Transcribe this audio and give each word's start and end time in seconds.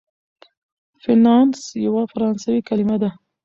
فینانس 1.03 1.57
یوه 1.85 2.03
فرانسوي 2.11 2.59
کلمه 2.69 2.95
ده. 3.01 3.09